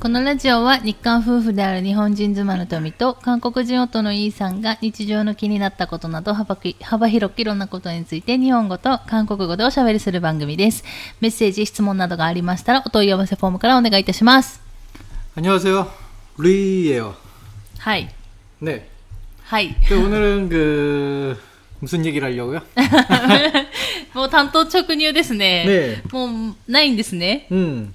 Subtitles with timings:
[0.00, 10.84] このラジオは日韓夫婦である日本人妻の富と韓国人夫のイーさんが日常の気になったことなど幅き幅広くいろんなことについて日本語と韓国語でおしゃべりする番組です。
[11.20, 14.60] メッセージ、質問などがありましたらお問い合わせフォームからお願いいたします。
[15.34, 15.90] 안녕하세요.
[16.38, 17.14] 루이예요.
[17.78, 18.08] はい。
[18.62, 18.88] 네.
[19.44, 19.74] はい。
[19.88, 21.36] 그 오늘은 그
[21.80, 22.62] 무슨 얘기를 하려고요?
[24.14, 25.64] もう担当直入ですね。
[25.66, 27.48] ねもうないんですね。
[27.50, 27.54] 음.
[27.54, 27.94] うん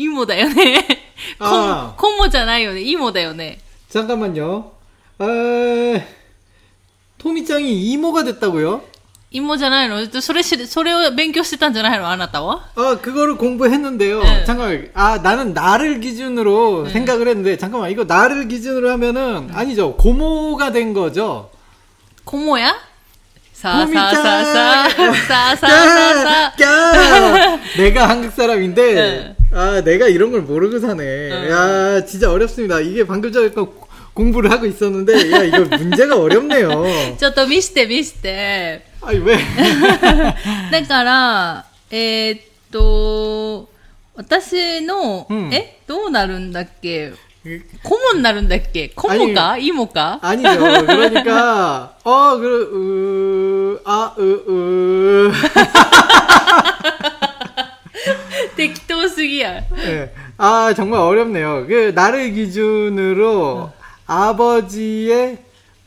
[0.00, 0.84] イモだよね。
[1.38, 2.80] コあーコモじゃないよね。
[2.82, 3.58] イモだよね。
[3.88, 4.72] 잠깐만요.
[5.18, 5.24] 아,
[7.18, 8.82] 토미짱이 이모가 됐다고요?
[9.30, 14.22] イモじゃないのそれし、それを勉強してたんじゃないのあなたは 아, 그거를 공부했는데요.
[14.22, 14.44] 네.
[14.44, 14.88] 잠깐만.
[14.94, 17.90] 아, 나는 나를 기준으로 생각을 했는데, 잠깐만.
[17.90, 19.96] 이거 나를 기준으로 하면은, 아니죠.
[19.96, 21.50] 고모가 된 거죠.
[22.24, 22.74] コモや
[23.52, 26.56] さあコミちゃんさあさあさあ、さあさあさあさあ。
[26.56, 27.58] 까!
[27.76, 31.48] 내가 한국 사람인데, 아, 내가 이런 걸 모르고 사네.
[31.50, 32.80] 야, 진짜 어렵습니다.
[32.80, 33.72] 이게 방금 전에 거-
[34.14, 37.16] 공부를 하고 있었는데, 야, 이거 문제가 어렵네요.
[37.18, 38.82] ちょっと見して見して。
[39.02, 39.36] 아니, 왜?
[40.72, 42.40] だから、えーっ
[42.72, 43.68] と、
[44.14, 47.12] 私の、うんえどうなるんだっけ
[47.84, 50.48] コモになるんだっけコモかイモか 아니죠.
[50.84, 55.32] 그러니까, 어, 그, 으, 아, 으, 으.
[58.60, 59.62] 適当すぎや。
[59.74, 60.10] 네.
[60.38, 61.66] 아, 정말 어렵네요.
[61.66, 63.70] 그, 나를 기준으로
[64.06, 65.38] 아버지의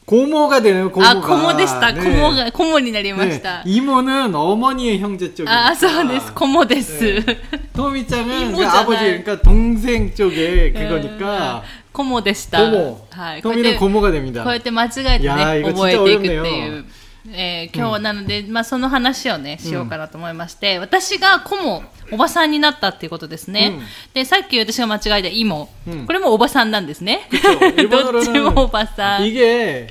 [0.05, 1.09] 고모가 되는 고모가.
[1.11, 1.93] あ、コモでした。
[1.93, 2.01] 네.
[2.03, 3.41] コモが、コモになりまし 네.
[3.43, 3.61] た。
[3.63, 5.67] 이모는 어머니의 형제 쪽이니까.
[5.69, 6.33] あ、そうです。
[6.33, 7.23] コモです。
[7.75, 8.79] 토미짱은 그 이모잖아.
[8.79, 11.61] 아버지, 그러니까 동생 쪽에 그거니까.
[11.93, 12.57] コモでした。
[12.57, 13.05] 고모.
[13.11, 13.41] はい。
[13.43, 14.43] こうやっ 토미는 て、 고모가 こ 됩니다.
[14.43, 16.85] うやって間違えていやーね、이거 覚え 진짜 ていくってい 어렵네요 う。
[17.31, 23.73] えー今日はなので、まあ、その話をね、しようかなと思いまして、私がコモ、おばさんになったっていうことですね。
[23.77, 27.27] うんで、さっき私が間違えたイモ、うんこれもおばさんなんですね。
[27.29, 27.89] 그쵸.
[27.89, 29.25] どっち 일본어로는 もおばさん。
[29.27, 29.87] 이게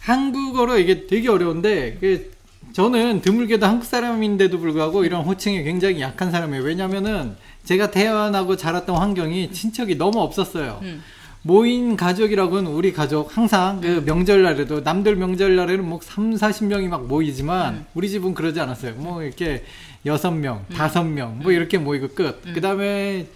[0.00, 2.30] 한국어로 이게 되게 어려운데 이게
[2.74, 6.62] 저는 드물게도 한국 사람인데도 불구하고 이런 호칭에 굉장히 약한 사람이에요.
[6.62, 10.78] 왜냐면은 제가 태어나고 자랐던 환경이 친척이 너무 없었어요.
[10.82, 11.02] 음.
[11.43, 18.09] 모인 가족이라고는 우리 가족 항상 그 명절날에도 남들 명절날에는 뭐 3, 40명이 막 모이지만 우리
[18.09, 18.93] 집은 그러지 않았어요.
[18.95, 19.63] 뭐 이렇게
[20.05, 22.41] 여섯 명, 다섯 명뭐 이렇게 모이고 끝.
[22.53, 23.27] 그다음에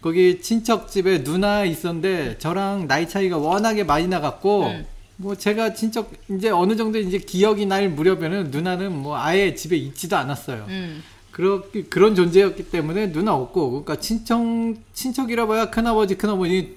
[0.00, 4.86] 거기 친척 집에 누나 있었는데 저랑 나이 차이가 워낙에 많이 나갔고 음.
[5.16, 10.16] 뭐 제가 친척 이제 어느 정도 이제 기억이 날 무렵에는 누나는 뭐 아예 집에 있지도
[10.16, 10.64] 않았어요.
[10.68, 11.02] うん。
[11.40, 14.40] 그렇 그런 존재였기 때문에 누나 없고 그러니까 친척
[14.92, 16.76] 친척이라 봐야 큰아버지 큰어머니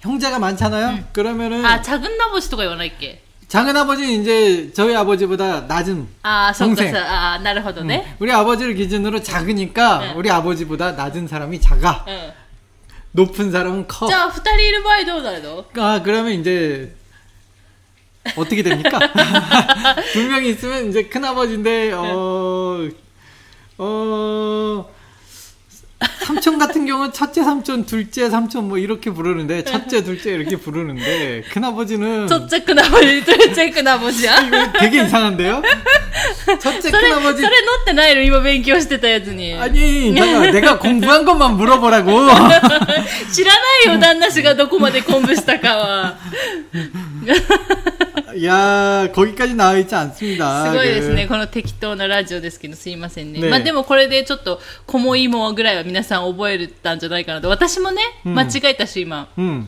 [0.00, 1.04] 형제가 많잖아요.
[1.12, 8.16] 그러면은 あ、チャグンナボジとか言わないっけ 작은 아버지는 이제 저희 아버지보다 낮은 あ、そっか 동생 さ、あ、なるほど 음, ね。
[8.18, 10.12] 우리 아버지를 기준으로 작으니까 네.
[10.16, 12.04] 우리 아버지보다 낮은 사람이 작아.
[12.08, 12.32] うん。
[13.12, 14.06] 높은 사람은 커.
[14.06, 16.94] じゃあ、二人いる場合どうなるの 아, 그러면 이제
[18.36, 18.98] 어떻게 됩니까?
[20.12, 22.88] 두 명이 있으면 이제 큰아버지인데 어...
[23.78, 24.90] 어...
[26.26, 32.26] 삼촌 같은 경우는 첫째 삼촌, 둘째 삼촌 뭐 이렇게 부르는데 첫째, 둘째 이렇게 부르는데 큰아버지는
[32.26, 34.40] ちょっちゃくなぼじ、ちょっちゃくなぼじや。
[34.40, 35.62] 이거 되게 이상한데요?
[36.60, 39.54] 첫째 それ、それ 큰아버지 乗ってないの今勉強してたやつに。
[39.54, 42.10] 아니 잠깐 내가 공부한 것만 물어보라고
[43.32, 46.18] 知らないよ、旦那氏がどこまで昆布したかは。
[48.44, 51.24] 야 거기까지 나와 있지 않습니다 すごいですね。
[51.24, 53.40] 그 この適当なラジオですけど、すいませんね。
[53.40, 57.48] ねまあでもこれでちょっと、こもいもぐらいは皆さん覚えたんじゃないかなと。
[57.48, 59.28] 私もね、うん間違えたし、今。
[59.36, 59.66] 음.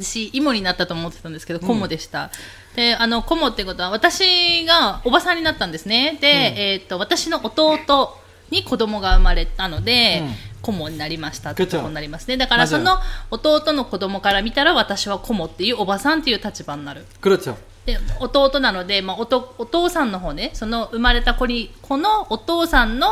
[0.00, 2.30] 私、イモになったと思ってたんですけど、コモでした。
[2.76, 6.16] で、あの、コモってことは、私がおばさんになったんですね。
[6.20, 8.16] で、えっ、と、私の弟
[8.50, 10.22] に子供が生まれたので、
[10.62, 12.36] 顧問になりましたって 그쵸 ことになりますね。
[12.36, 12.98] だからその
[13.30, 17.04] 弟の子供から見たら私は顧問っていうおばさんっていう立場になる。
[17.20, 17.56] 그렇죠.
[17.86, 23.08] で、弟なので、まあ、おとお父さんの方ね、その生まれた子に、このお父さんの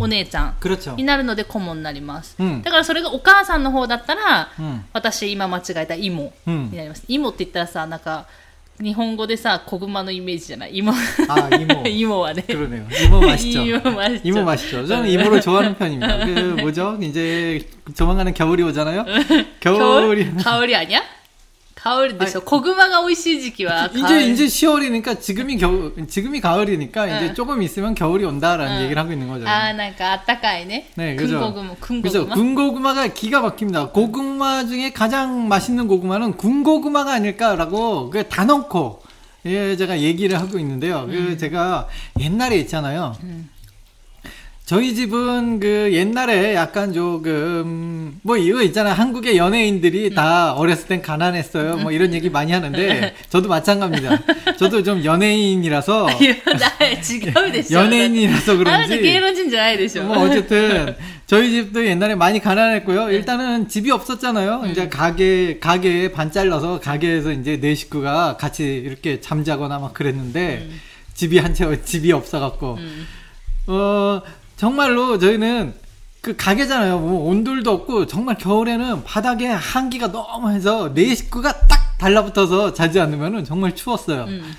[0.00, 0.96] お姉ちゃん 그렇죠.
[0.96, 2.36] になるので顧問になります。
[2.38, 7.04] うんだからそれがお母さんの方だったら、うん私今間違えた芋うんになります。
[7.08, 8.26] 芋って言ったらさ、なんか、
[8.80, 10.92] 日本語でさ、子熊のイメージじゃない芋。
[11.28, 11.82] 아, 이모.
[11.86, 12.42] 芋は ね。
[12.48, 12.86] 그러네요.
[13.04, 13.60] 이모 맛있죠.
[13.60, 14.20] 이모 맛있죠.
[14.28, 14.86] 이모 맛있죠.
[14.86, 16.24] 저는 이모를 좋아하는 편입니다.
[16.24, 16.30] 그
[16.60, 16.96] 뭐죠?
[17.02, 19.04] 이제 조만간에 겨울이 오잖아요.
[19.60, 21.15] 겨울이 香りあにゃ香り
[21.77, 22.41] 가을 되죠.
[22.41, 24.21] 고구마가 오이시 지기와 이제 가을.
[24.29, 27.15] 이제 10월이니까 지금이 겨울 지금이 가을이니까 응.
[27.15, 28.83] 이제 조금 있으면 겨울이 온다라는 응.
[28.83, 29.47] 얘기를 하고 있는 거죠.
[29.47, 30.87] 아, 그러니까 따까이네.
[30.95, 31.39] 네, 그죠.
[31.39, 32.01] 군고구마, 군고구마.
[32.01, 32.27] 그죠.
[32.27, 33.89] 군고구마가 기가 막힙니다.
[33.89, 39.03] 고구마 중에 가장 맛있는 고구마는 군고구마가 아닐까라고 그 단언코
[39.45, 41.05] 예, 제가 얘기를 하고 있는데요.
[41.07, 41.25] 그 음.
[41.29, 41.87] 그 제가
[42.19, 43.15] 옛날에 있잖아요.
[43.23, 43.49] 음.
[44.67, 50.13] 저희 집은 그 옛날에 약간 조금 뭐 이거 있잖아요 한국의 연예인들이 음.
[50.13, 54.55] 다 어렸을 땐 가난했어요 뭐 이런 얘기 많이 하는데 저도 마찬가지입니다.
[54.57, 56.07] 저도 좀 연예인이라서
[57.71, 58.93] 연예인이라서 그런지
[60.03, 60.95] 뭐 어쨌든
[61.27, 63.11] 저희 집도 옛날에 많이 가난했고요.
[63.11, 64.63] 일단은 집이 없었잖아요.
[64.69, 70.81] 이제 가게 가게에 반 잘라서 가게에서 이제 네 식구가 같이 이렇게 잠자거나 막 그랬는데 음.
[71.13, 72.77] 집이 한 채 집이 없어갖고
[73.67, 74.21] 어.
[74.57, 75.73] 정말로 저희는
[76.19, 76.99] 그 가게잖아요.
[76.99, 83.45] 뭐 온돌도 없고 정말 겨울에는 바닥에 한기가 너무 해서 네 식구가 딱 달라붙어서 자지 않으면은
[83.45, 84.25] 정말 추웠어요.
[84.25, 84.53] 음.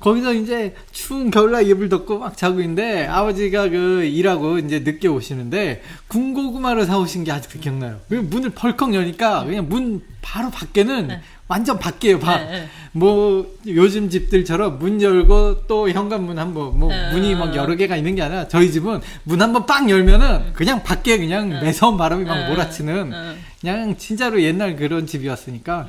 [0.00, 5.82] 거기서 이제 추운 겨울날 이불 덮고 막 자고 있는데 아버지가 그 일하고 이제 늦게 오시는데
[6.06, 7.98] 군고구마를 사오신 게 아직도 기억나요.
[8.08, 11.20] 그 문을 벌컥 여니까 그냥 문 바로 밖에는 네.
[11.48, 12.38] 완전 밖이에요, 밖.
[12.38, 12.68] 네, 네.
[12.92, 17.12] 뭐 요즘 집들처럼 문 열고 또 현관문 한번 뭐 네.
[17.12, 21.18] 문이 막 여러 개가 있는 게 아니라 저희 집은 문 한번 빵 열면은 그냥 밖에
[21.18, 22.48] 그냥 매서운 바람이 막 네.
[22.48, 23.36] 몰아치는 네.
[23.60, 25.88] 그냥 진짜로 옛날 그런 집이었으니까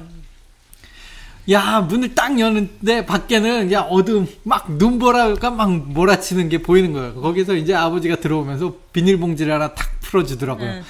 [1.51, 7.15] 야 문을 딱 여는데 밖에는 그냥 어둠 막 눈보라가 막 몰아치는 게 보이는 거예요.
[7.15, 10.69] 거기서 이제 아버지가 들어오면서 비닐봉지를 하나 탁 풀어주더라고요.
[10.69, 10.83] 응.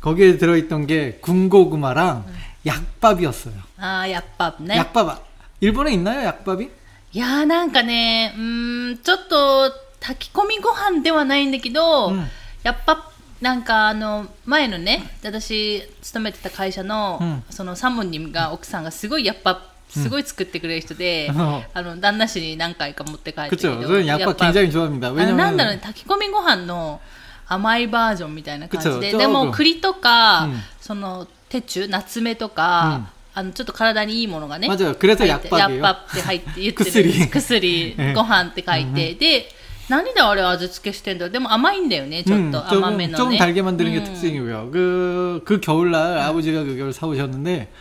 [0.00, 2.26] 거기에 들어있던 게 군고구마랑
[2.65, 3.53] 약밥이었어요.
[3.77, 4.75] ああ、やっぱね。
[4.77, 5.23] 약밥
[5.61, 6.69] 일본에 있나요 약밥이?
[7.11, 12.27] いやーなんかね、うーん、ちょっと炊き込みご飯ではないんだけど、うん
[12.61, 13.09] やっぱ、
[13.41, 23.79] なんかあの、前のね、私、勤めてた会社の、うんそのサモニムが、奥さんがすごいやっぱ、すごい作ってくれる人で、うんあの、旦那氏に何回か持って帰って 그쵸.
[23.81, 25.07] 저는 や 약밥 っぱ 굉장히 좋아합니다.
[25.07, 26.99] あのなんだろう 왜냐면 ね、炊き込みご飯の
[27.47, 34.67] 甘いバージョンみたいな感じで、くちょでもちょ栗とか、うんその、テチュ、ナツメとか、あの、ちょっと体にいいものがね。
[34.67, 34.95] 맞아요.
[34.97, 35.57] 그래서 入って 약밥이에요.
[35.57, 37.09] やっぱって入って言ってる。
[37.11, 39.13] 薬薬え えご飯って書いて。
[39.15, 39.49] で、
[39.87, 43.37] 何であれ味付けしてんだろうでも甘いんだよね、ちょっ 음, と甘め 조금, の 조금 ね。
[43.39, 44.03] 달게 만드는 게 음.
[44.03, 44.69] 특징이고요.
[44.71, 47.71] 그, 그 겨울날 아버지가 그걸 사오셨는데,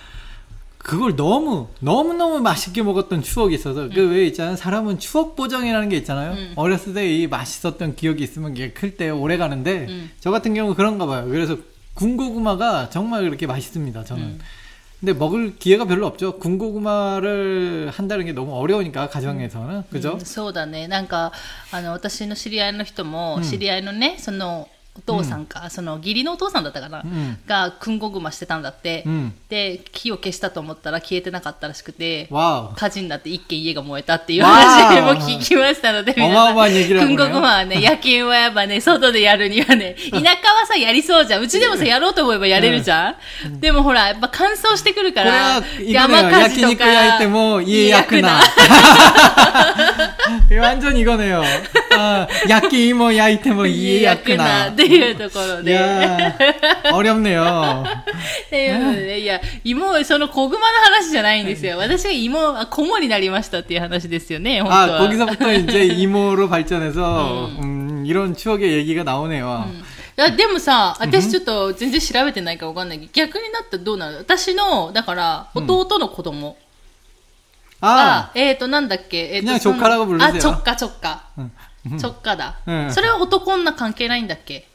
[0.82, 4.56] 그걸 너무, 너무너무 맛있게 먹었던 추억이 있어서, 그 왜 있잖아요.
[4.56, 6.32] 사람은 추억 보정이라는 게 있잖아요.
[6.32, 6.52] 음.
[6.56, 10.10] 어렸을 때 이 맛있었던 기억이 있으면 이게 클 때 오래 가는데, 음.
[10.20, 11.26] 저 같은 경우 그런가 봐요.
[11.28, 11.58] 그래서
[11.94, 14.22] 군고구마가 정말 그렇게 맛있습니다, 저는.
[14.22, 14.38] 음.
[15.00, 16.38] 근데 먹을 기회가 별로 없죠.
[16.38, 19.84] 군고구마를 한다는 게 너무 어려우니까, 가정에서는.
[19.90, 20.12] 그죠?
[20.14, 20.88] うんそうだね。
[20.88, 21.32] なんか、
[21.72, 32.72] あの、私の知り合いの人も、知り合いのね、その、 お父さんか、その、義理のお父さんだったかな、うんが、くんごぐましてたんだって、うんで、火を消したと思ったら消えてなかったらしくて、 와우.
[32.74, 41.42] 火事になって一軒家が燃えたっていうわ話あも聞きましたので、おまおまにぎらくぶねんごごまはね、夜 勤はやっぱね、外でやるにはね、田舎はさ、やりそうじゃん。
[41.42, 43.14] うちでもさ、やろうと思えばやれるじゃ
[43.48, 43.60] ん。
[43.60, 46.86] でもほら、やっぱ乾燥してくるか これらは、이거네요 山火事と 야끼니쿠 か。
[46.88, 48.40] 焼いても家焼くな
[50.60, 51.42] 완전 이거네요.
[51.96, 55.72] 아, 야끼 이모焼いても家焼くな っていうところ 이 で。
[55.72, 56.36] 야
[56.92, 57.84] 어렵네요.
[58.46, 61.78] っていうのでね、いや、芋、その小熊の話じゃないんですよ。
[61.78, 65.08] 私が芋、あ子守になりましたっていう話ですよね、本当 아 は。
[65.08, 69.66] 거기서부터 이제 이모로 발전해서 음, 이런 추억의 얘기가 나오네요.
[70.18, 76.56] いや、でもさ、私ちょっと全然調べてないからわかんないけど、逆になったらどうなの私の、だから、弟の子供
[77.80, 80.36] 아 が、えっ、ー、と、なんだっけ、えーと 그냥 その 조카라고 부르세요.
[80.36, 81.22] あ、ちょっかちょっか。
[81.38, 81.52] 음.
[81.96, 82.58] ちょっかだ。
[82.66, 84.66] うんそれは男女関係ないんだっけ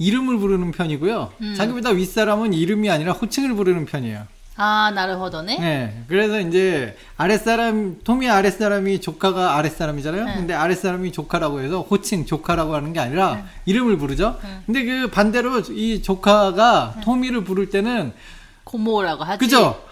[0.00, 1.32] 이름을 부르는 편이고요.
[1.42, 1.54] 음.
[1.54, 4.26] 자기보다 윗사람은 이름이 아니라 호칭을 부르는 편이에요.
[4.56, 5.58] 아, 나를허더네?
[5.58, 6.04] 네.
[6.08, 10.24] 그래서 이제 아랫사람, 토미 아랫사람이 조카가 아랫사람이잖아요.
[10.24, 10.34] 네.
[10.34, 13.44] 근데 아랫사람이 조카라고 해서 호칭 조카라고 하는 게 아니라 네.
[13.66, 14.38] 이름을 부르죠.
[14.42, 14.48] 네.
[14.66, 17.00] 근데 그 반대로 이 조카가 네.
[17.02, 18.12] 토미를 부를 때는
[18.64, 19.38] 고모라고 하지.
[19.38, 19.82] 그죠?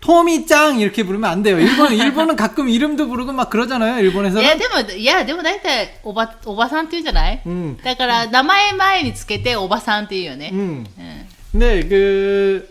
[0.00, 1.60] 토미짱 이렇게 부르면 안 돼요.
[1.60, 3.98] 일본 일본은 가끔 이름도 부르고 막 그러잖아요.
[3.98, 4.42] い 일본에서는.
[4.42, 7.76] や、でも、いや、でも大体、おば、おばさんって言うんじゃない 음.
[7.84, 10.50] だから、名前前につけて、おばさんって言うよね。
[10.52, 10.84] 음.
[10.98, 11.26] うん。
[11.52, 12.68] 근데 그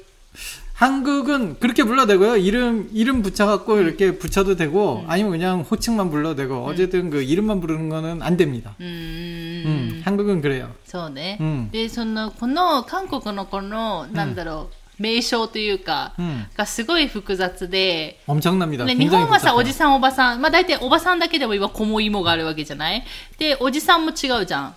[0.74, 2.38] 한국은 그렇게 불러도 되고요.
[2.38, 7.88] 이름 이름 붙여갖고 이렇게 붙여도 되고 아니면 그냥 호칭만 불러도 되고 어쨌든 그 이름만 부르는
[7.90, 8.74] 거는 안 됩니다.
[8.80, 9.66] うーん。
[9.68, 10.72] 음, 한국은 그래요.
[10.86, 11.38] そうね。
[11.40, 18.86] うんで、その、この、韓国のこの、なんだろう、 名称というか、 음, がすごい複雑で、 엄청납니다.
[18.86, 19.56] ね、日 굉장히 本はさ、 복잡해요.
[19.56, 23.04] おじさん、おばさん、まあ大体おばさんだけでも今、子も芋があるわけじゃない
[23.40, 24.76] で、おじさんも違うじゃん。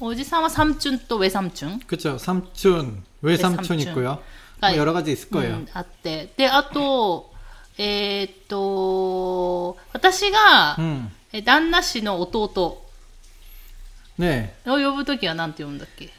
[0.00, 2.18] おじさんはサムチュンとウェサムチュン 그렇죠.
[2.18, 3.78] 삼촌, 외삼촌 삼촌.
[3.78, 4.18] 있고요.
[4.60, 5.54] 아, 뭐 여러 가지 있을 거예요.
[5.54, 6.32] うんあって。
[6.36, 7.32] で、あと、
[7.78, 12.82] えーっと、私が、 음, え旦那氏の弟
[14.18, 14.50] 네.
[14.66, 16.10] を呼ぶときは何て呼ぶんだっけ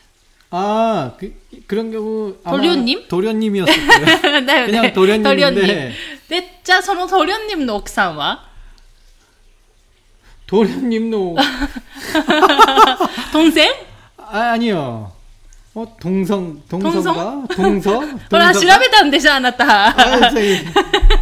[0.50, 1.34] 아, 그,
[1.66, 3.08] 그런 경우 도련님?
[3.08, 3.76] 도련님이었어요.
[4.46, 4.92] 네, 그냥 네.
[4.92, 5.22] 도련님인데.
[5.34, 5.92] 도련님.
[6.28, 8.48] 네, 자, 저 도련님 녹상와
[10.46, 11.36] 도련님 노
[13.32, 13.74] 동생?
[14.16, 15.12] 아, 아니요.
[15.74, 17.44] 어, 동성, 동성가?
[17.54, 18.18] 동성?
[18.28, 18.52] 동성?
[18.54, 20.00] 시라베타는 되지 않았다.
[20.00, 20.64] 아, 네.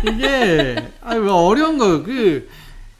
[0.08, 2.48] 이게, 아, 왜 어려운 거, 그,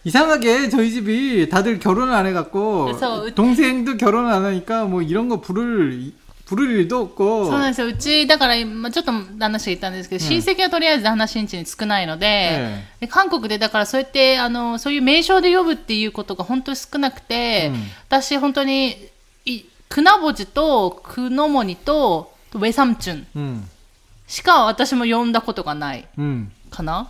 [0.06, 5.40] 이상하게 저희 집이 다들 결혼을 안 해갖고, 그래서- 동생도 결혼을 안 하니까 뭐 이런 거
[5.42, 6.12] 부를,
[6.46, 7.88] 부를 일도 없고, そうなんですよ。
[7.88, 18.98] うち、だから今、ちょっと旦那氏が言ったんですけど、親戚はとりあえず旦那氏ん家に少ないので、えで韓国でだからそうやって、あの、そういう名称で呼ぶっていうことが本当に少なくて、うん私本当に、
[19.46, 23.64] いクナボジとクノモニとウェサムチュン 음,
[24.28, 27.10] しか私も呼んだことがない 음, かな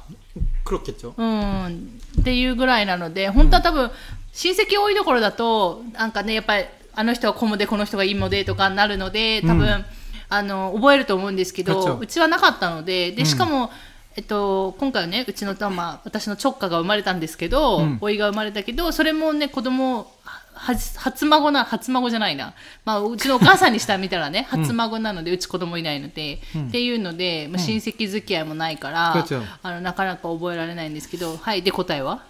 [0.67, 3.91] クロッケちょうんっていうぐらいなので本当は多分、
[4.33, 9.85] 親戚多いところだとなんかねやっぱりあの人はコモでこの人がいいもでとかになるので多分、うん、
[10.29, 13.71] あの覚えると思うんですけどうちはなかったのででしかも、うん、
[14.17, 20.11] えっと、今回はねうちの、妻、私の直下が生まれたんですけど、うん、いが生まれたけどそれもね子供
[20.57, 22.55] 初孫な、初孫じゃないな。
[22.85, 31.63] まあ、うちのお母さんにした見たらね、初孫なので、うち子供いないので、うん、っていうので、まあ、親戚付き合いもないから、うん、あの、なかなか覚えられないんですけど、はい。
[31.63, 32.23] で、答えは？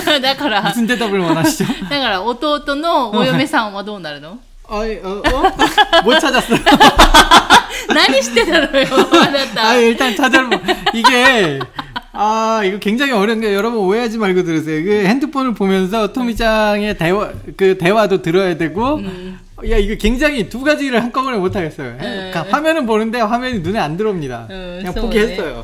[0.22, 0.62] だから、
[1.90, 4.38] だから弟のお嫁さんはどうなるの？
[4.69, 6.01] 아이, 어, 어?
[6.03, 6.59] 못 찾았어요.
[7.89, 9.69] 何してたのよ、あなた。
[9.69, 10.57] 아, 일단 찾아보
[10.93, 11.59] 이게
[12.11, 14.83] 아 이거 굉장히 어려운 게 여러분 오해하지 말고 들으세요.
[14.83, 19.01] 그 핸드폰을 보면서 토미짱의 대화 그 대화도 들어야 되고
[19.69, 21.95] 야 이거 굉장히 두 가지를 한꺼번에 못 하겠어요.
[21.97, 24.47] 그러니까 화면은 보는데 화면이 눈에 안 들어옵니다.
[24.49, 25.63] 음, 그냥そうね 포기했어요.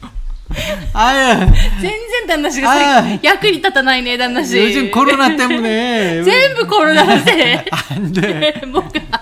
[0.92, 1.46] 아유,
[1.80, 4.56] 全然旦那氏があ最役に立たないね、旦那氏。
[4.62, 7.56] 요즘 코로나 때문에 全部コロナのせい。
[7.94, 8.62] 안 돼.
[8.72, 9.20] 僕が。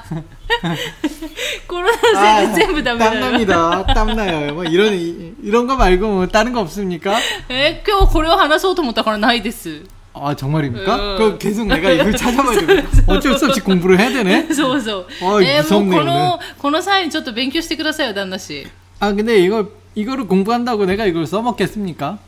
[1.66, 3.20] コロナのせいで全部ダメだよ。
[3.20, 3.86] 땀납니다.
[3.94, 4.54] 땀나요.
[4.54, 7.18] 뭐 이런 이- 이런 거 말고 뭐 다른 거 없습니까?
[7.48, 9.82] え、今日これを話そうと思ったからないです。
[10.16, 10.94] 아 정말입니까?
[10.94, 11.16] 어.
[11.18, 12.84] 그 계속 내가 이걸 찾아봐야 돼.
[13.08, 14.46] 어쩔 수 없이 공부를 해야 되네.
[14.54, 15.06] そうそう。
[15.22, 18.66] おいえーもう 무섭네 この、この際にちょっと勉強してくださいよ、旦那氏。
[19.00, 22.18] 아 근데 이거 이거를 공부한다고 내가 이걸 써먹겠습니까?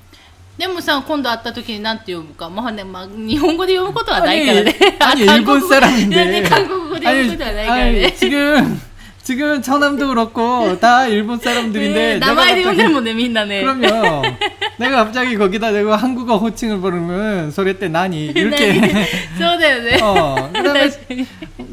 [0.56, 2.48] でもさ、今度会った時に何て読むか。
[2.48, 4.75] まあね、まあ、日本語で読むことはないからね。
[5.00, 6.16] 아니 韓国語 일본 사람인데.
[6.16, 8.12] なんで韓国語で読むことはないから 아니, ね。
[8.12, 8.80] 지금
[9.30, 13.60] 지금 처남도 그렇고 다 일본 え 사람들인데 ー名前で呼んでる 갑자기- もんね、みんなね。
[13.62, 14.22] 그럼요.
[14.78, 18.72] 내가 갑자기 거기다 내가 한국어 호칭을 부르면 소리 때 나니 이렇게
[19.36, 19.98] そうだよね。
[20.00, 21.26] 어 그다음에 確かに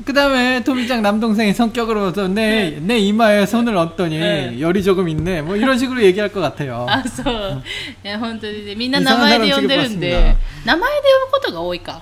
[0.05, 4.57] 그다음에 토미짱 남동생의 성격으로 봐서 내 내 이마에 손을 얹더니 네.
[4.59, 6.87] 열이 조금 있네 뭐 이런 식으로 얘기할 것 같아요.
[6.89, 7.61] あ、そう。
[8.03, 10.35] いや、本当にね、みんな名前で呼んでるんいでや、
[10.65, 12.01] 名前で呼ぶことが多いか。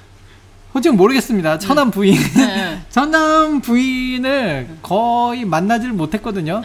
[0.73, 1.59] 솔직히 모르겠습니다.
[1.59, 1.91] 천남 응.
[1.91, 1.95] 네.
[1.95, 2.15] 부인.
[2.15, 2.71] 네, 네.
[2.71, 6.61] 응, 천남 부인을 거의 만나질 못했거든요.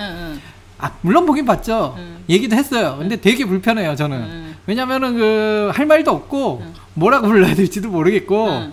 [0.79, 1.97] 아, 물론 보긴 봤죠.
[2.29, 2.97] 얘기도 했어요.
[2.99, 4.55] 근데 되게 불편해요, 저는.
[4.67, 6.63] 왜냐면은 그, 할 말도 없고,
[6.95, 8.71] 뭐라고 불러야 될지도 모르겠고,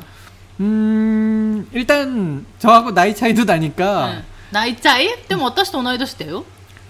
[0.59, 4.21] 음, 일단 저하고 나이 차이도 나니까.
[4.51, 5.09] 나이 차이?
[5.27, 6.43] 근데 어떠시 동나이 도시대요?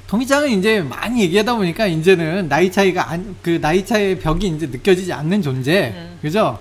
[0.07, 5.13] 동희장은 이제 많이 얘기하다 보니까 이제는 나이 차이가 안, 그 나이 차이의 벽이 이제 느껴지지
[5.13, 5.93] 않는 존재.
[6.21, 6.59] 그죠?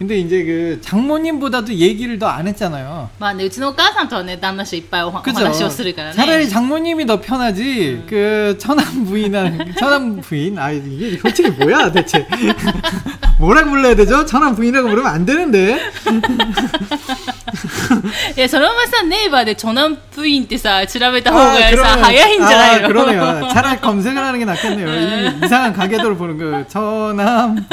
[0.00, 3.08] 근데 이제 그 장모님보다도 얘기를 더 안 했잖아요.
[3.18, 5.38] まあね、うちのお母さんとはね、旦那氏いっぱいおはお 그죠?
[5.38, 6.14] 話をするからね。
[6.16, 8.02] 차라리 장모님이 더 편하지.
[8.06, 12.26] 그 처남 부인한 처남 부인 아 이게 솔직히 뭐야 대체
[13.38, 14.26] 뭐라고 불러야 되죠?
[14.26, 15.78] 처남 부인이라고 부르면 안 되는데.
[18.36, 23.48] いや、そのままさ、ネイバーでチョナンプインってさ、調べた方がさ、 그러면- 早いんじゃない 아, の 그러네요.
[23.52, 24.88] 차라리 검색을 하는 게 낫겠네요.
[25.40, 27.66] 이 이상한 가게도를 보는 그 처남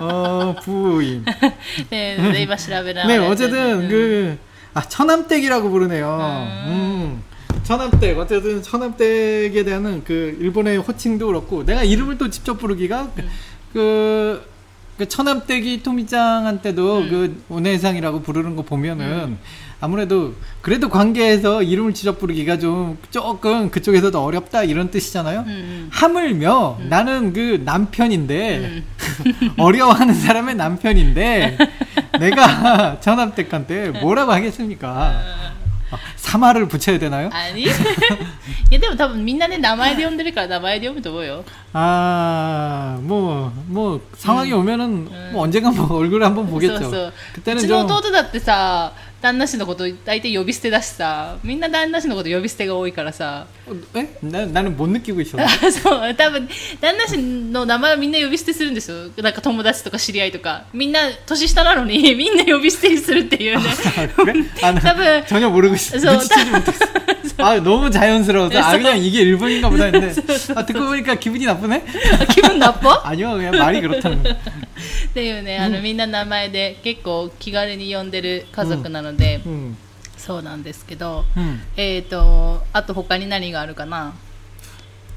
[0.00, 1.24] 어, 부인.
[1.90, 3.88] 네, 네이버 시라베 네, 네, 네 어쨌든 음.
[3.88, 4.38] 그
[4.74, 6.08] 아, 천암댁이라고 부르네요.
[6.08, 6.64] 아.
[6.66, 6.72] 음.
[6.72, 7.22] 음.
[7.62, 13.12] 천암댁 어쨌든 천암댁에 대한 그 일본의 호칭도 그렇고 내가 이름을 또 직접 부르기가 음.
[13.14, 13.28] 그,
[13.72, 14.44] 그
[15.00, 17.08] 그 천암댁이 토미짱한테도 음.
[17.08, 19.38] 그 온해상이라고 부르는 거 보면은 음.
[19.80, 25.40] 아무래도 그래도 관계에서 이름을 지적 부르기가 좀 조금 그쪽에서도 어렵다 이런 뜻이잖아요.
[25.40, 25.48] 음.
[25.48, 25.88] 음.
[25.90, 26.88] 하물며 음.
[26.90, 28.84] 나는 그 남편인데 음.
[29.56, 31.56] 어려워하는 사람의 남편인데
[32.18, 34.88] 내가 천암댁한테 뭐라고 하겠습니까?
[34.90, 35.59] 아.
[35.91, 37.29] 아, 사마를 붙여야 되나요?
[37.31, 37.65] あにい
[38.71, 41.43] や、でも多分みんなね、名前で呼んでるから名前で呼ぶと思うよ。
[41.73, 46.79] 아, 뭐, 뭐, 상황이 오면은, 뭐, 언젠가 뭐, 얼굴을 한번 そう 보겠죠.
[46.89, 46.91] そう。
[47.07, 53.47] う 그때는 ちの 좀, 弟だってさ、 旦那氏のこと大体呼び捨てだしさ、みんな旦那氏のこと呼び捨てが多いからさ。
[53.67, 54.07] 어, 에?
[54.21, 55.37] 나, 나는 못 느끼고 있어.
[55.71, 56.47] そう、多分、
[56.79, 58.97] 旦那氏の名前をみんな呼び捨てするんですよ。
[59.23, 60.65] なんか友達とか知り合いとか。
[60.73, 63.63] みんな年下なのに、 みんな呼び捨てにするっていうね。
[63.97, 64.33] 아, 그래?
[64.61, 65.97] 아, 나多分 전혀 모르고 있어.
[65.97, 66.85] 저- 눈치채지 못했어.
[67.39, 68.59] 아, 너무 자연스러워서.
[68.59, 70.13] 아, 그냥 이게 일본인가 보다 했는데.
[70.13, 71.83] 저- 아, 듣고 보니까 기분이 나쁘네?
[72.29, 74.29] 気分ナッパ 아니요, 그냥 말이 그렇다는 거.
[74.29, 74.37] っ
[75.13, 79.75] ていうね、あの、みんな名前で結構気軽に呼んでる家族なので、 음,
[80.17, 81.59] そうなんですけど、 음.
[81.77, 84.13] えっ、と、あと他に何があるかな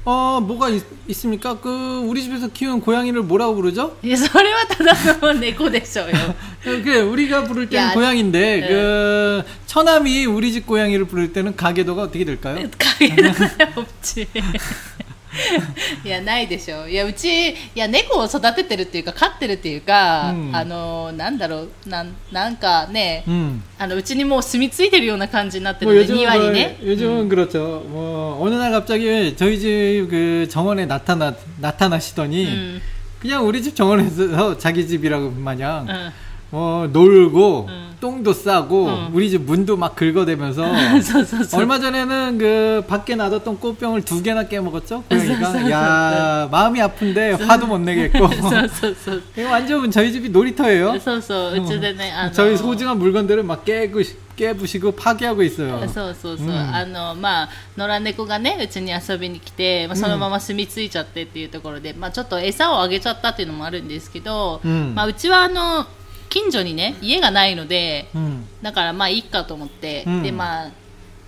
[0.05, 0.81] 어, 뭐가 있,
[1.11, 3.97] 습니까그 우리 집에서 키운 고양이를 뭐라고 부르죠?
[4.01, 6.15] いや、それはただの猫でしょうよ。
[6.63, 8.67] 그 우리가 부를 때는 야, 고양인데 네.
[8.67, 12.69] 그 처남이 우리 집 고양이를 부를 때는 가계도가 어떻게 될까요?
[12.77, 14.27] 限らないお ち。
[16.03, 16.87] いや、ないでしょ。
[16.87, 23.61] いや、うち、いや、猫を育ててるっていうか、飼ってるっていうか、うんあの、なんだろう、なん、なんかね、 음.
[23.77, 26.77] あの、うちにもう住み着いてるような感じになってる 뭐 ので、 요즘은 庭に 뭐, ね。
[26.83, 27.85] 요즘은 그렇죠.
[27.89, 32.81] 뭐 어느 날 갑자기 저희 집 그 정원에 나타나 나타나시더니 うん。
[33.21, 36.11] 그냥 우리 집 정원에서 자기 집이라고 마냥 うん。
[36.53, 37.89] 어, 놀고 음.
[38.01, 39.09] 똥도 싸고 음.
[39.13, 40.63] 우리 집 문도 막 긁어대면서
[41.03, 41.59] そうそうそう。
[41.59, 47.67] 얼마 전에는 그 밖에 놔뒀던 꽃병을 두 개나 깨먹었죠 음, 고양이가 야 마음이 아픈데 화도
[47.67, 49.23] 못 내겠고 そ うそうそう。
[49.37, 54.01] 이거 완전 저희 집이 놀이터예요 そうそう、うちでね、あの、 저희 소중한 물건들을 막 깨고
[54.37, 65.85] 깨부시고 파괴하고 있어요 そうそうそう、うんあのまあ野良猫がねうちに遊びに来て、まあ、そのまま住み着いちゃってっていうところで、まあちょっと餌をあげちゃったっていうのもあるんですけど、うんまあうちはあの
[66.33, 68.45] 近所にね家がないので 음.
[68.61, 70.71] だからまあいいかと思って、うんでまあ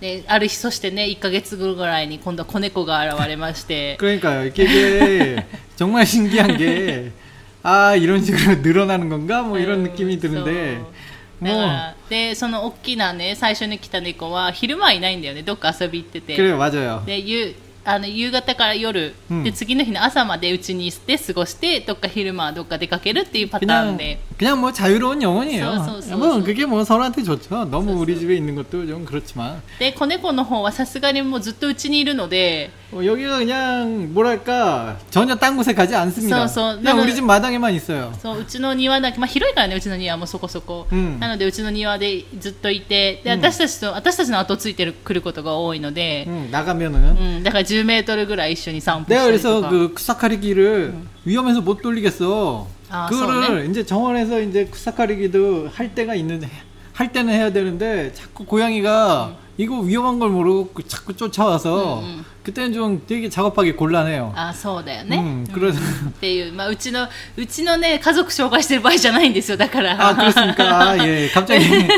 [0.00, 7.22] である日そしてね1ヶ月後ぐらいに今度は子猫が現れまして 그러니까요 이게, 이게 정말 신기한 게
[7.62, 10.78] 아 이런 식으로 늘어나는 건가 뭐 이런 느낌이 드는데
[11.40, 17.54] そうだからでその大きなね最初に来た猫は昼間はいないんだよねどっか遊び行ってて 그래요 맞아요 で夕
[17.86, 25.64] あの夕方から夜、うんで次の日の朝までうちにいて過ごしてどっか昼間はどっか出かけるっていうパターン 그냥 で 그냥 뭐 자유로운 영혼이에요.
[25.64, 27.64] そうそうそうそう 뭐 그게 뭐 서로한테 좋죠.
[27.64, 35.72] 너무 우리 집에 있는 것도 좀 그렇지만 で子猫の方はさすがにもうずっとうちにいるので 어, 여기가 그냥 뭐랄까 전혀 딴 곳에
[35.74, 36.36] 가지 않습니다.
[36.36, 38.12] そうそう 그냥 나는- 우리 집 마당에만 있어요.
[38.20, 52.66] そううちの庭だけ、まあ、広いからねうちの庭もそこそこ、うんなのでうちの庭でずっといてでうん私たちと、私たちの後ついてる来ることが多いので、 응, 나가면은 うん、だから10メートルぐらい一緒に散歩し 내가 たりと 그래서 か 그 쿠사카리기를 위험해서 못 돌리겠어.
[52.90, 56.48] 아, 그거를 이제 정원에서 이제 쿠사카리기도 할 때가 있는데
[56.92, 62.24] 할 때는 해야 되는데 자꾸 고양이가 이거 위험한 걸 모르고 그 자꾸 쫓아와서 음, 음.
[62.46, 64.32] 그때는 좀 되게 작업하기 곤란해요.
[64.36, 70.90] あそうだよね、 음, 그래서 っていう、まあ、うちのうちのね家族紹介してる場合じゃないんですよだから、 아 그렇습니까?
[70.90, 71.88] 아, 예, 갑자기 이-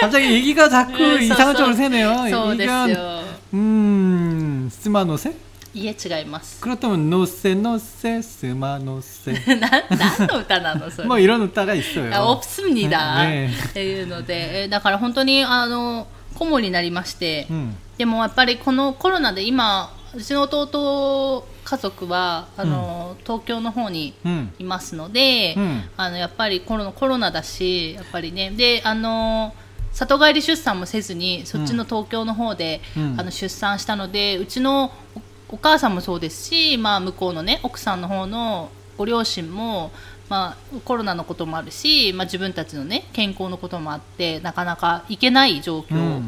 [0.00, 2.30] 갑자기 얘기가 자꾸 음, 이상한 써- 쪽으로 새네요.
[2.30, 3.22] そうです 이건 よ
[3.54, 5.32] 음 스마노세?
[5.74, 12.14] いえ違います 그렇다면 노세 노세 스마노세 な何の歌なのそれ 뭐 이런歌가 있어요.
[12.14, 17.76] あオプスミだ、ねっていうのでえだから本当にあの顧問になりまして、 음.
[18.01, 24.49] でもやっぱりこのコロナで今うちの弟家族はあの、東京の方に 음.
[24.57, 25.83] いますので、うん。
[25.97, 28.49] あのやっぱりコロナコロナだしやっぱりね。
[28.57, 29.53] であの
[29.91, 33.19] 里帰り出産もせずにそっちの東京の方で、うん。
[33.19, 34.85] あの出産したのでうちの
[35.15, 39.91] おお母さんもそうですし、まあ、向こうのね奥さんの方のご両親も、
[40.27, 46.23] まあ、コロナのこともあるし、まあ、自分たちのね健康のこともあってなかなか行けない状況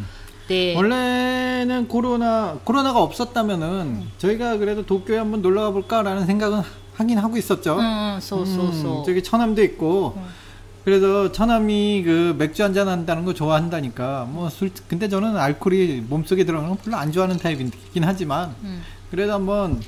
[0.47, 0.75] 네.
[0.75, 6.61] 원래는 코로나 코로나가 없었다면은 저희가 그래도 도쿄에 한번 놀러 가볼까라는 생각은
[6.95, 7.75] 하긴 하고 있었죠.
[7.75, 10.13] 음, 음 소, 소, 음, 저기 천암도 있고.
[10.17, 10.43] 음.
[10.83, 16.67] 그래서 처남이 그 맥주 한잔 한다는 거 좋아한다니까 뭐 술 근데 저는 알코올이 몸속에 들어가는
[16.75, 18.81] 건 별로 안 좋아하는 타입이긴 하지만 음.
[19.09, 19.79] 그래도 한번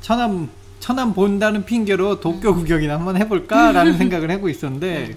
[0.00, 0.48] 처남
[0.78, 5.16] 처남 본다는 핑계로 도쿄 구경이나 한번 해볼까라는 생각을 하고 있었는데 네.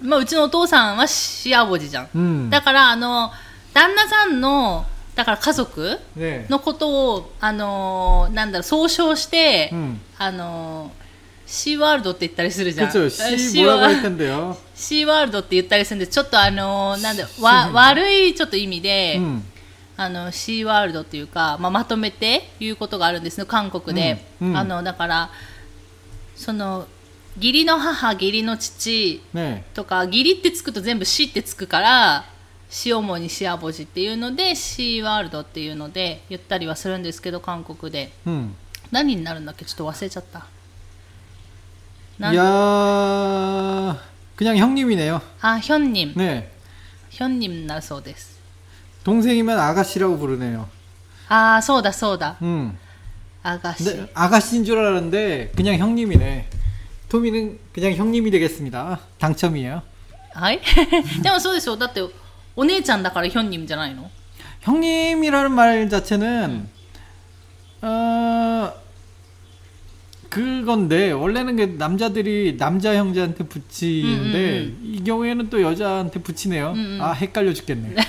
[0.00, 3.30] まあ、うちのお父さんはシおじじゃん、うん、だからあの
[3.72, 10.92] 旦那さんのだから家族のことを、ね、あのなんだろう総称して、うん、あの
[11.46, 12.90] シーワールドって言ったりするじゃん。
[12.90, 13.04] シー
[15.06, 19.44] ワールドって言ったりするんで、ちょっとあのなんだわ悪いちょっと意味で、うん、
[19.96, 24.24] あのシーワールドっていうか、まあ、まとめて言うことがあるんですね、韓国で。
[24.40, 25.30] あのだから
[26.34, 26.86] その
[27.37, 29.63] 義理の母義理の父 네.
[29.73, 32.25] とか義理ってつくと全部死ってつくから
[32.85, 38.53] 塩もにシアボジっていうのでシーワールドっていうので言ったりはするんですけど韓国で 음.
[38.91, 40.45] 何になるんだっけちょっと忘れちゃった
[42.19, 43.97] なん 야,
[44.35, 45.21] 그냥 형님이네요.
[45.41, 46.49] あヒョンニム 네.
[47.09, 48.37] ヒョンニムになるそうです
[49.03, 50.67] 동생이면 아가씨라고 부르네요.
[51.29, 52.77] ああそうだそうだ 음.
[53.43, 56.49] アガシ 근데 아가씨인 줄 알았는데 그냥 형님이네.
[57.13, 58.99] 토미는 그냥 형님이 되겠습니다.
[59.19, 59.81] 당첨이에요.
[60.33, 60.59] はい
[61.23, 62.01] でもそうでしょだって
[62.55, 64.09] お姉ちゃんだからヒョンニムじゃないの
[64.61, 66.69] 형님이라는 말 자체는
[67.81, 68.73] 어
[70.29, 76.71] 그건데 원래는 그 남자들이 남자 형제한테 붙이는데 음, 이 경우에는 또 여자한테 붙이네요.
[76.71, 77.01] 음, 음.
[77.01, 77.95] 아 헷갈려 죽겠네.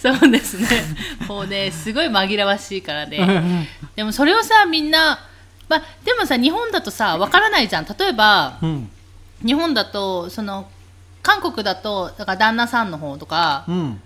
[0.00, 0.66] そうですね。
[1.28, 3.68] もうね、すごい紛らわしいからね。
[3.94, 5.18] でもそれをさ、みんな、
[5.68, 7.84] まあ、でもさ、日本だとさ、わからないじゃん。
[7.84, 8.88] 例えば、 음,
[9.44, 10.68] 日本だと、その、
[11.22, 13.98] 韓国だと、だから旦那さんの方とか、 음,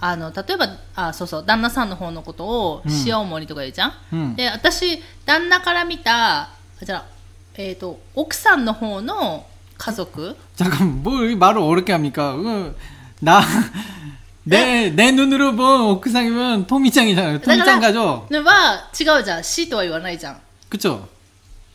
[0.00, 3.92] あの、例えば、あ、そうそう、旦那さんの方のことをうん塩盛りとか言うじゃん。
[4.12, 4.36] 음.
[4.36, 6.50] で、私、旦那から見た、
[6.82, 7.04] じゃあ、
[7.54, 9.46] えっ、と、奥さんの方の
[9.78, 12.34] 家族 잠깐 뭐 이 말을 어렵게 합니까?
[12.36, 12.76] 그,
[13.20, 13.40] 나,
[14.44, 17.40] 내, 내 눈으로 본 오크상이면 토미짱이잖아요.
[17.40, 18.26] 토미짱 가죠?
[18.30, 19.44] は違うじゃん。
[19.44, 20.40] 死とは言わないじゃん。
[20.72, 21.08] 그쵸?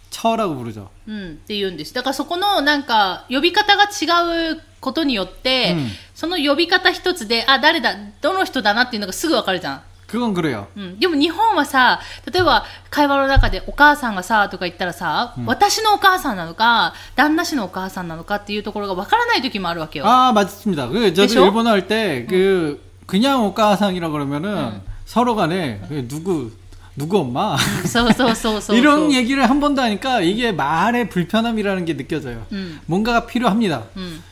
[0.10, 0.90] 처라고 부르죠.
[1.08, 1.94] うん、って言うんです。
[1.94, 9.82] だからそこのなんか呼び方が違うことによって、うんその呼び方一つで、あ、誰だ、どの人だなっていうのがすぐわかるじゃん。
[10.08, 10.68] 그건 그래요.
[10.78, 12.00] うん、でも日本はさ、
[12.32, 20.06] 例えば会話の中でお母さんがさ、とか言ったらさ、私のお母さんなのか、旦那氏のお母さんなのかっていうところがわからない時もあるわけよ。
[20.06, 20.88] 아, 맞습니다.
[20.88, 21.46] 그, 저도 그죠?
[21.46, 24.82] 일본어 할 때, 그, 그냥 오카상이라 그러면은 음.
[25.06, 26.52] 서로 간에 그 누구,
[26.98, 27.58] 누구 엄마?
[27.88, 28.78] そうそうそうそう。
[28.78, 32.46] 이런 얘기를 한 번도 하니까 이게 말의 불편함이라는 게 느껴져요.
[32.52, 32.80] うん。
[32.86, 33.84] 뭔가가 필요합니다.
[33.96, 34.24] うん。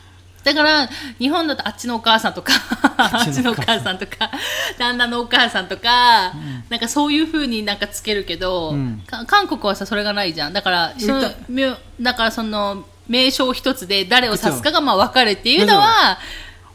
[0.44, 0.88] だから、
[1.20, 2.52] 日本だとあっちのお母さんとか、
[2.96, 4.30] あっちのおちのお母さん母さんとか、
[4.76, 6.32] 旦那のお母さんとか、
[6.68, 10.52] なんかそういう風になんかつけるけど、うんか韓国はさ、それがないじゃん。
[10.52, 11.62] だから、その歌み
[12.00, 16.18] だからその、名称一つで誰を指すかがまあ分かるっていうのは、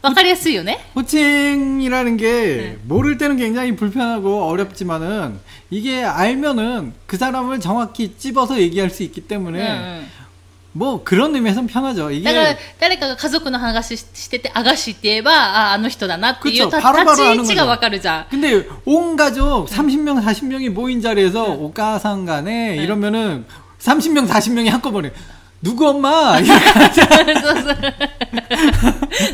[0.02, 0.78] 分かりやすいよね。
[0.94, 9.02] 호칭이라는 게 모를 때는 굉장히 불편하고 어렵지만은 이게 알면은 그 사람을 정확히 찝어서 얘기할 수
[9.02, 10.18] 있기 うんう 때문에 ん
[10.72, 12.10] 뭐 그런 의미에서는 편하죠.
[12.22, 18.26] だから 이게 誰かが家族の話ししてて、あがしって言えば、あ、あの人だなっていう 그쵸 た 바로바로 立ち位 아는 置が 거죠 分かるじゃん。
[18.30, 23.44] 근데 온 가족 30명, 40명이 모인 자리에서 오가상 간에 이러면은
[23.80, 25.10] 30명, 40명이 한꺼번에
[25.62, 26.38] 누구 엄마?
[26.38, 26.54] 이렇게
[27.40, 27.76] そうそう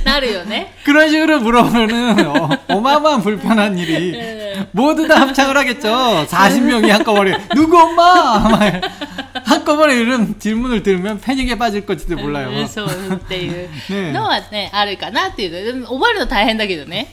[0.05, 0.73] なるよね。
[0.85, 4.17] 그런 식으로 물어보면은 어, 어마어마한 불편한 일이
[4.73, 6.27] 모두 다 합창을 하겠죠.
[6.29, 8.39] 40명이 한꺼번에 누구 엄마?
[8.39, 8.81] 막
[9.45, 12.67] 한꺼번에 이런 질문을 들으면 패닉에 빠질 것지도 うん 몰라요.
[12.69, 17.13] そうっていうねのはね、あるかなっていうのでも覚えるの大変だけどね。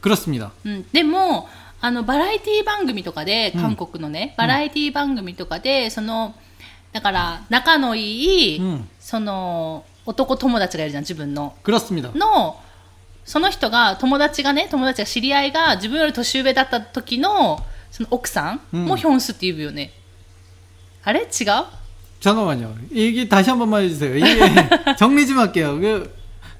[0.00, 0.52] 그렇습니다.
[0.64, 1.48] うん、でも
[1.80, 6.34] あのバラエティ番組とかで韓国のね、バラエティ番組とかでその
[6.92, 12.16] だから仲のいい、うんその男友達がいるじゃん自分の 그렇습니다.
[12.16, 12.60] の
[13.24, 17.58] その人が友達がね友達が知り合いが自分より年上だった時の
[17.90, 19.92] その奥さんうんもヒョンスって言うよね、
[21.02, 21.26] あれ違う
[22.20, 22.74] 잠깐만요.
[22.90, 24.16] 이게 다시 한 번만 해주세요.
[24.16, 25.78] 이게 정리 좀 할게요.
[25.78, 26.12] 그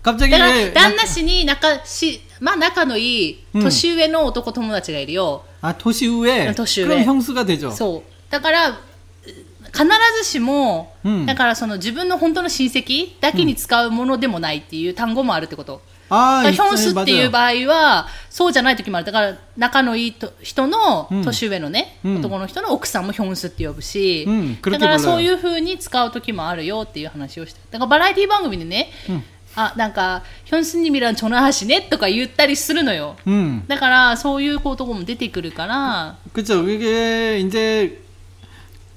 [0.02, 7.04] 갑자기 だから 왜 旦那氏に仲し、 まあ、仲のいいうん年上の男友達がいるよ、 아 도시 후에 도시 그럼 후에.
[7.04, 7.70] 형수가 되죠.
[7.70, 8.30] そう。
[8.30, 8.78] だから、
[9.72, 9.84] 必
[10.22, 15.82] ずしも、うんだからその自分の本当の親戚だけに使うものでもないっていう単語もあるってこと。
[16.08, 17.02] 아 だからヒョンス 있어요.
[17.02, 17.66] っていう 맞아요.
[17.66, 19.06] 場合は、そうじゃない時もある。
[19.06, 25.34] だから、仲のいいと人のうん年上のね、うん男の人の奥さんもヒョンスって呼ぶし、うんだから 그렇게 そうい 불러요.
[25.34, 27.60] う風に使う時もあるよっていう話をして。
[27.72, 29.24] だからバラエティ番組でね、うん
[29.58, 33.16] あ、なんか、ヒョンスに見らんチョナハシねとか言ったりするのよ。
[33.26, 33.62] 음.
[33.66, 36.62] だから、そういうことも出てくるから、 그죠.
[36.62, 38.02] 그게 이제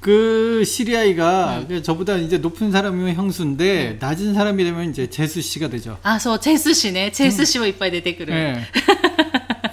[0.01, 5.97] 그 시리아이가 그 저보다 이제 높은 사람이면 형수인데 낮은 사람이 되면 이제 제수 씨가 되죠.
[6.03, 7.11] あ、そう、チェス氏ね。
[7.11, 8.33] チェス氏もいっぱい出てくる。
[8.33, 8.65] 예.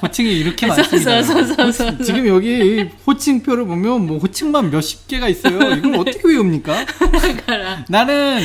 [0.03, 0.75] 호칭이 이렇게 네.
[0.77, 1.23] 많습니다.
[1.23, 1.85] 소, 소, 소, 소, 소.
[1.85, 5.59] 호칭- 지금 여기 이 호칭표를 보면 뭐 호칭만 몇십 개가 있어요.
[5.77, 6.87] 이걸 어떻게 외웁니까?
[7.13, 8.41] だ から、 나는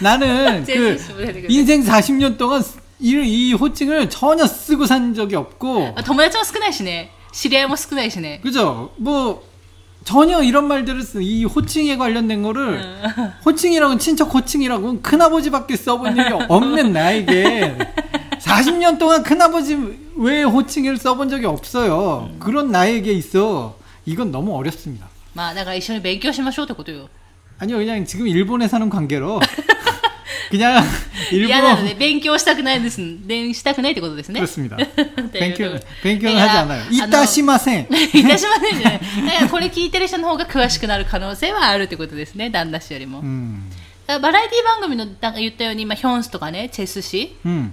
[0.00, 1.52] 나는 그 제수 씨も出てくる。
[1.52, 2.62] 인생 40년 동안
[3.00, 7.10] 이, 이 호칭을 전혀 쓰고 산 적이 없고 あ友達も少ないしね。
[7.32, 8.40] 知り合いも少ないしね。
[8.42, 8.92] 그죠?
[8.96, 9.42] 뭐
[10.04, 12.78] 전혀 이런 말들을 쓰, 이 호칭에 관련된 거를
[13.46, 17.74] 호칭이라고는 친척 호칭이라고 큰아버지밖에 써본 적이 없는 나에게
[18.38, 19.76] 40년 동안 큰아버지
[20.18, 22.30] 외 호칭을 써본 적이 없어요.
[22.38, 25.06] 그런 나에게 있어 이건 너무 어렵습니다.
[25.34, 27.08] まあ、だから一緒に勉強しましょうってことよ。
[27.58, 29.40] 아니요, 그냥 지금 일본에 사는 관계로
[30.50, 30.84] 그냥
[31.32, 32.98] 嫌 일본어 なので、勉強したくないです。
[33.26, 34.40] でしたくないってことですね。
[34.40, 34.76] 그렇습니다.
[34.76, 36.82] っ ていう 뱅교 뱅교는 하지 않아요.
[36.82, 36.90] あの
[37.24, 37.86] 이따시마센.
[38.14, 39.00] いたしませんじゃない。
[39.26, 42.50] だからこれ聞いてる人の方が詳しくなる可能性はあるってことですね。
[42.50, 43.18] 旦那氏よりも。
[43.18, 43.70] だか 음,
[44.06, 47.72] らバラエティ番組の、なんか言ったように、まあ、ヒョンスとかね、チェス氏 음,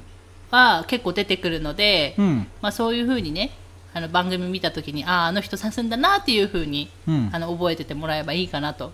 [0.51, 3.51] は結構出てくるので、 음, まあ、そういうふうにね、
[3.95, 7.31] あの番組見たときに、ああ、あの人指すんだなっていうふうに、 음.
[7.33, 8.93] あの覚えててもらえばいいかなとうん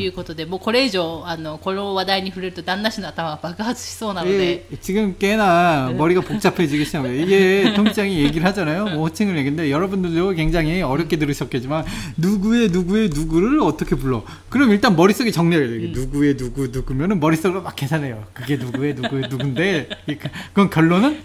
[0.00, 7.14] いうことで、もうこれ以上あのこの話題に触れると旦那氏の頭は爆発しそうなので、 예, 지금 꽤나 머리가 복잡해지기 시작해요.
[7.22, 8.86] 이게 통장이 얘기를 하잖아요.
[8.86, 11.84] 뭐 호칭을 얘기인데 여러분들도 굉장히 어렵게 들으셨겠지만
[12.16, 14.24] 누구의 누구의 누구를 어떻게 불러?
[14.48, 15.76] 그럼 일단 머릿속에 정리해야 돼요.
[15.78, 18.24] 이게 누구의 누구 누구면은 머릿속으로 막 계산해요.
[18.32, 20.16] 그게 누구의 누구의 누군데 이-
[20.54, 21.20] 그건 결론은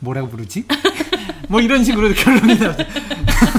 [0.00, 0.64] 뭐라고 부르지?
[1.48, 2.84] 뭐 이런 식으로 결론이 나죠.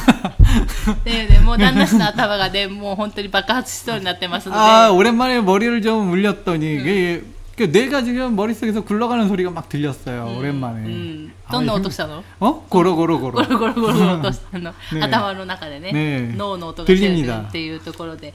[1.03, 7.23] ででもう旦那氏の頭がねもう本当に爆発しそうになってますので、 아 오랜만에 머리를 좀 울렸더니 이게
[7.55, 10.35] 그 뇌가 지금 머릿속에서 굴러가는 소리가 막 들렸어요.
[10.37, 10.85] 오랜만에.
[10.85, 12.65] うん、どんな音したの 어?
[12.67, 13.31] 고로고로고로.
[13.31, 18.33] ゴロゴロゴロゴロとしたの、ね頭の中でねね脳の音が出て 들립니다 るっていうところで。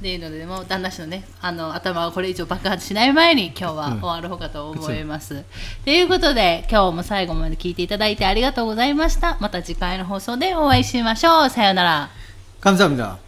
[0.00, 5.44] っていうのでもう旦那氏のねあの頭がこれ以上爆発しない前に今日はうん終わるほうかと思います。
[5.84, 9.38] ということで今日も最後まで聞いていただいてありがとうございました。
[9.40, 11.50] また次回の放送でお会いしましょう。
[11.50, 12.10] さようなら。
[12.60, 13.18] 감사합니다.